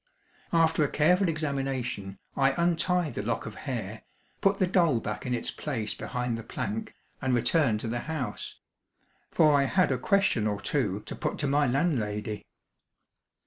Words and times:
After 0.51 0.83
a 0.83 0.87
careful 0.89 1.29
examination, 1.29 2.17
I 2.35 2.53
untied 2.53 3.13
the 3.13 3.21
lock 3.21 3.45
of 3.45 3.53
hair, 3.53 4.01
put 4.41 4.57
the 4.57 4.65
doll 4.65 4.99
back 4.99 5.27
in 5.27 5.35
its 5.35 5.51
place 5.51 5.93
behind 5.93 6.39
the 6.39 6.43
plank, 6.43 6.95
and 7.21 7.35
returned 7.35 7.81
to 7.81 7.87
the 7.87 7.99
house: 7.99 8.55
for 9.29 9.53
I 9.55 9.65
had 9.65 9.91
a 9.91 9.99
question 9.99 10.47
or 10.47 10.59
two 10.59 11.01
to 11.01 11.15
put 11.15 11.37
to 11.37 11.47
my 11.47 11.67
landlady. 11.67 12.43